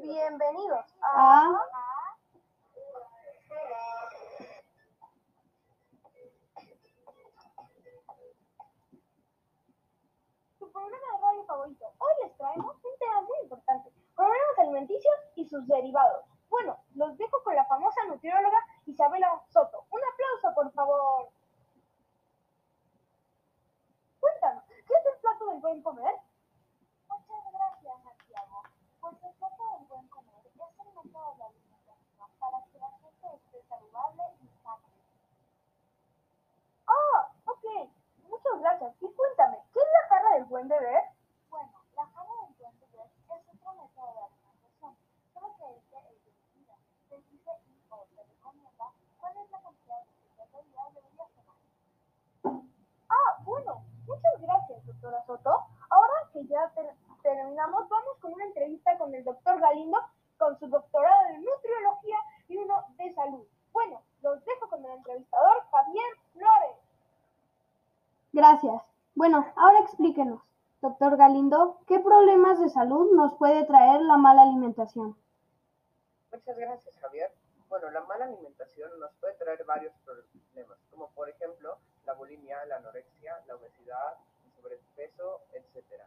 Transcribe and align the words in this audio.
Bienvenidos 0.00 0.84
a... 1.02 1.42
a... 1.42 2.16
Su 10.58 10.70
programa 10.70 10.96
de 10.96 11.20
radio 11.20 11.44
favorito. 11.46 11.84
Hoy 11.98 12.12
les 12.22 12.36
traemos 12.36 12.76
un 12.76 12.98
tema 13.00 13.22
muy 13.22 13.38
importante. 13.42 13.92
Problemas 14.14 14.58
alimenticios 14.58 15.14
y 15.34 15.48
sus 15.48 15.66
derivados. 15.66 16.24
Bueno, 16.48 16.78
los 16.94 17.18
dejo 17.18 17.42
con 17.42 17.56
la 17.56 17.64
famosa 17.64 18.04
nutrióloga 18.06 18.58
Isabela 18.86 19.42
Soto. 19.48 19.84
Un 19.90 20.00
aplauso, 20.12 20.54
por 20.54 20.72
favor. 20.74 21.28
Cuéntanos, 24.20 24.64
¿qué 24.64 24.94
es 24.94 25.06
el 25.12 25.20
plato 25.20 25.46
del 25.46 25.60
buen 25.60 25.82
comer? 25.82 26.14
Muchas 27.08 27.52
gracias, 27.52 28.02
Santiago. 28.04 28.62
Pues 29.00 29.14
el 29.22 29.32
plato 29.34 29.62
del 29.78 29.86
buen 29.86 30.08
comer 30.08 30.46
es 30.46 30.56
el 30.56 30.86
método 30.94 31.34
de 31.36 31.44
alimentación 31.44 32.30
para 32.38 32.64
que 32.64 32.78
la 32.78 32.90
gente 32.90 33.26
esté 33.34 33.62
saludable 33.68 34.22
y 34.42 34.48
sana. 34.62 34.88
Ah, 36.86 37.30
ok. 37.46 37.90
Muchas 38.28 38.60
gracias. 38.60 38.94
Y 39.00 39.08
cuéntame, 39.12 39.58
¿qué 39.72 39.80
es 39.80 39.86
buen 40.68 40.80
beber? 40.80 41.02
Bueno, 41.50 41.72
la 41.96 42.06
jarra 42.06 42.32
del 42.44 42.54
buen 42.58 42.80
beber 42.80 43.06
es 43.06 43.48
otro 43.48 43.72
método 43.74 44.12
de 44.14 44.20
alimentación, 44.28 44.96
solo 45.32 45.56
que 45.56 45.64
este 45.76 45.96
es 45.96 46.24
de 46.24 46.30
bebida. 46.52 46.74
Se 47.08 47.16
dice 47.16 47.50
y 47.68 47.82
o 47.90 48.06
se 48.14 48.22
recomienda 48.22 48.86
cuál 49.18 49.36
es 49.36 49.50
la 49.50 49.60
cantidad 49.62 49.96
de 50.04 50.12
de 50.36 50.44
bebida 50.52 50.82
deberías 50.94 51.30
tomar. 51.32 51.56
Ah, 53.08 53.38
bueno. 53.44 53.84
Muchas 54.06 54.40
gracias, 54.40 54.86
doctora 54.86 55.22
Soto. 55.26 55.66
Ahora 55.90 56.12
que 56.32 56.46
ya 56.46 56.70
ter- 56.74 56.96
terminamos, 57.22 57.86
vamos 57.90 58.16
con 58.22 58.32
una 58.32 58.44
entrevista 58.46 58.96
con 58.96 59.14
el 59.14 59.22
doctor 59.22 59.60
Galindo, 59.60 59.98
con 60.38 60.58
su 60.58 60.66
doctorado 60.66 61.24
de 61.28 61.38
nutriología 61.40 62.16
y 62.48 62.56
uno 62.56 62.86
de 62.96 63.12
salud. 63.14 63.46
Bueno, 63.72 64.00
los 64.22 64.42
dejo 64.46 64.68
con 64.70 64.82
el 64.82 64.92
entrevistador 64.92 65.62
Javier 65.70 66.06
Flores. 66.32 66.76
Gracias. 68.32 68.82
Bueno, 69.14 69.44
ahora 69.56 69.80
explíquenos, 69.80 70.40
doctor 70.80 71.16
Galindo, 71.16 71.80
¿qué 71.86 71.98
problemas 71.98 72.60
de 72.60 72.68
salud 72.68 73.12
nos 73.12 73.34
puede 73.34 73.64
traer 73.64 74.00
la 74.02 74.16
mala 74.16 74.42
alimentación? 74.42 75.16
Muchas 76.32 76.56
gracias, 76.56 76.96
Javier. 76.98 77.30
Bueno, 77.68 77.90
la 77.90 78.02
mala 78.04 78.26
alimentación 78.26 78.90
nos 79.00 79.10
puede 79.20 79.34
traer 79.34 79.64
varios 79.64 79.92
problemas, 80.04 80.78
como 80.90 81.08
por 81.10 81.28
ejemplo 81.28 81.78
la 82.06 82.14
bulimia, 82.14 82.64
la 82.66 82.76
anorexia, 82.76 83.34
la 83.46 83.56
obesidad, 83.56 84.16
el 84.44 84.52
sobrepeso, 84.52 85.40
etc. 85.52 86.02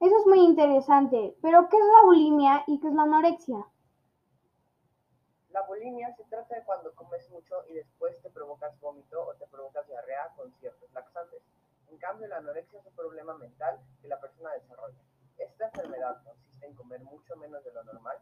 Eso 0.00 0.18
es 0.18 0.26
muy 0.26 0.40
interesante, 0.40 1.36
pero 1.40 1.68
¿qué 1.68 1.76
es 1.76 1.84
la 1.84 2.02
bulimia 2.04 2.64
y 2.66 2.80
qué 2.80 2.88
es 2.88 2.94
la 2.94 3.02
anorexia? 3.02 3.66
La 5.50 5.62
bulimia 5.62 6.14
se 6.16 6.24
trata 6.24 6.56
de 6.56 6.64
cuando 6.64 6.92
cambio, 12.04 12.28
la 12.28 12.36
anorexia 12.36 12.78
es 12.80 12.86
un 12.86 12.94
problema 12.94 13.34
mental 13.38 13.80
que 14.02 14.08
la 14.08 14.20
persona 14.20 14.50
desarrolla. 14.52 15.00
Esta 15.38 15.66
enfermedad 15.66 16.22
consiste 16.22 16.66
en 16.66 16.74
comer 16.74 17.00
mucho 17.02 17.34
menos 17.36 17.64
de 17.64 17.72
lo 17.72 17.82
normal, 17.84 18.18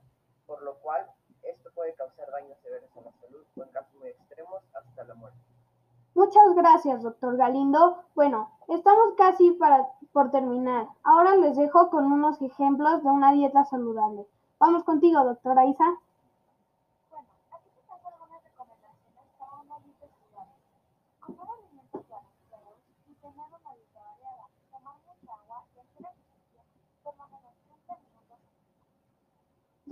por 0.47 0.63
lo 0.63 0.79
cual 0.79 1.07
esto 1.43 1.71
puede 1.75 1.95
causar 1.95 2.31
daños 2.31 2.59
severos 2.63 2.91
a 2.97 3.01
la 3.01 3.13
salud 3.21 3.45
o 3.57 3.63
en 3.63 3.71
casos 3.71 3.95
muy 3.95 4.09
extremos 4.11 4.63
hasta 4.75 5.05
la 5.05 5.15
muerte. 5.15 5.39
Muchas 6.15 6.55
gracias, 6.55 7.03
doctor 7.03 7.37
Galindo. 7.37 8.05
Bueno, 8.15 8.53
estamos 8.69 9.15
casi 9.17 9.51
para, 9.53 9.89
por 10.13 10.31
terminar. 10.31 10.87
Ahora 11.03 11.35
les 11.37 11.57
dejo 11.57 11.91
con 11.91 12.05
unos 12.05 12.41
ejemplos 12.43 13.03
de 13.03 13.09
una 13.09 13.33
dieta 13.33 13.65
saludable. 13.65 14.27
Vamos 14.61 14.85
contigo, 14.85 15.25
doctora 15.25 15.67
Isa. 15.67 15.85
Bueno, 17.11 17.29
aquí 17.51 17.71
te 17.75 17.81
tengo 17.81 18.07
algunas 18.07 18.45
recomendaciones 18.45 19.25
para 19.39 19.57
una 19.57 19.79
dieta 19.81 20.07
saludable. 20.07 20.55
Comer 21.21 21.49
alimentos 21.49 22.09
balanceados 22.09 22.79
y 23.09 23.15
tener 23.15 23.47
una 23.49 23.75
dieta 23.75 24.01
variada. 24.05 24.45
Tomar 24.71 24.95
mucha 25.07 25.33
agua 25.33 25.65
y 25.75 25.79
hacer 25.81 26.05
ejercicio 26.05 26.61
por 27.03 27.17
lo 27.17 27.27
menos 27.29 27.53
30 27.65 27.97
minutos 28.05 28.39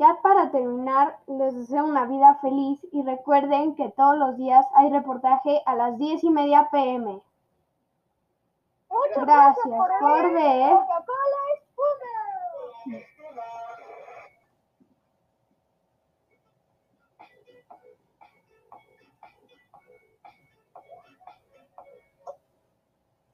Ya 0.01 0.17
para 0.23 0.51
terminar, 0.51 1.19
les 1.27 1.55
deseo 1.55 1.85
una 1.85 2.07
vida 2.07 2.35
feliz 2.37 2.81
y 2.91 3.03
recuerden 3.03 3.75
que 3.75 3.91
todos 3.91 4.17
los 4.17 4.35
días 4.39 4.65
hay 4.75 4.89
reportaje 4.89 5.61
a 5.67 5.75
las 5.75 5.99
10 5.99 6.25
y 6.25 6.31
media 6.31 6.71
pm. 6.71 7.21
Muchas 8.89 9.27
Gracias 9.27 9.67
por 9.67 9.91
por 10.01 10.33
ver. 10.33 10.73